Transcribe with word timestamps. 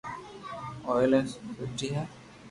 او 0.85 0.91
ايلائي 1.01 1.23
سوٺي 1.57 1.87
ھي 1.95 2.03